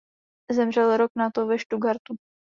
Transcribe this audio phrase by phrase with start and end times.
[0.51, 2.15] Zemřel rok nato ve Stuttgartu.